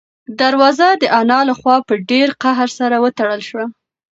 [0.39, 3.65] دروازه د انا له خوا په ډېر قهر سره وتړل شوه.